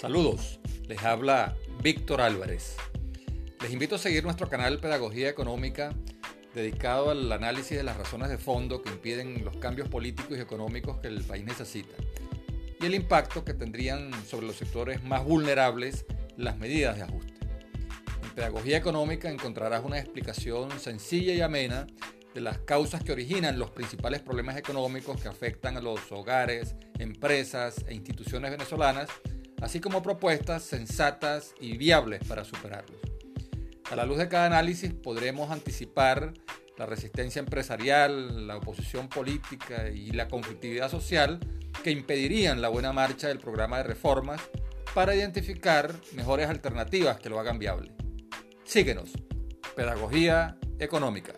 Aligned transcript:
Saludos, 0.00 0.60
les 0.86 1.02
habla 1.02 1.56
Víctor 1.82 2.20
Álvarez. 2.20 2.76
Les 3.60 3.72
invito 3.72 3.96
a 3.96 3.98
seguir 3.98 4.22
nuestro 4.22 4.48
canal 4.48 4.78
Pedagogía 4.78 5.28
Económica 5.28 5.92
dedicado 6.54 7.10
al 7.10 7.32
análisis 7.32 7.76
de 7.76 7.82
las 7.82 7.96
razones 7.96 8.28
de 8.28 8.38
fondo 8.38 8.80
que 8.80 8.90
impiden 8.90 9.44
los 9.44 9.56
cambios 9.56 9.88
políticos 9.88 10.38
y 10.38 10.40
económicos 10.40 11.00
que 11.00 11.08
el 11.08 11.24
país 11.24 11.44
necesita 11.44 11.96
y 12.80 12.86
el 12.86 12.94
impacto 12.94 13.44
que 13.44 13.54
tendrían 13.54 14.12
sobre 14.24 14.46
los 14.46 14.54
sectores 14.54 15.02
más 15.02 15.24
vulnerables 15.24 16.06
las 16.36 16.56
medidas 16.58 16.94
de 16.94 17.02
ajuste. 17.02 17.34
En 18.22 18.30
Pedagogía 18.36 18.76
Económica 18.76 19.28
encontrarás 19.28 19.84
una 19.84 19.98
explicación 19.98 20.78
sencilla 20.78 21.34
y 21.34 21.40
amena 21.40 21.88
de 22.34 22.40
las 22.40 22.58
causas 22.58 23.02
que 23.02 23.10
originan 23.10 23.58
los 23.58 23.72
principales 23.72 24.20
problemas 24.20 24.56
económicos 24.56 25.20
que 25.20 25.26
afectan 25.26 25.76
a 25.76 25.80
los 25.80 26.12
hogares, 26.12 26.76
empresas 27.00 27.84
e 27.88 27.94
instituciones 27.94 28.52
venezolanas 28.52 29.08
así 29.60 29.80
como 29.80 30.02
propuestas 30.02 30.62
sensatas 30.62 31.54
y 31.60 31.76
viables 31.76 32.22
para 32.26 32.44
superarlos. 32.44 33.00
A 33.90 33.96
la 33.96 34.04
luz 34.04 34.18
de 34.18 34.28
cada 34.28 34.46
análisis 34.46 34.92
podremos 34.92 35.50
anticipar 35.50 36.34
la 36.76 36.86
resistencia 36.86 37.40
empresarial, 37.40 38.46
la 38.46 38.56
oposición 38.56 39.08
política 39.08 39.88
y 39.88 40.10
la 40.12 40.28
conflictividad 40.28 40.90
social 40.90 41.40
que 41.82 41.90
impedirían 41.90 42.60
la 42.60 42.68
buena 42.68 42.92
marcha 42.92 43.28
del 43.28 43.38
programa 43.38 43.78
de 43.78 43.84
reformas 43.84 44.40
para 44.94 45.14
identificar 45.14 45.94
mejores 46.12 46.48
alternativas 46.48 47.18
que 47.18 47.30
lo 47.30 47.40
hagan 47.40 47.58
viable. 47.58 47.92
Síguenos. 48.64 49.12
Pedagogía 49.74 50.58
Económica. 50.78 51.34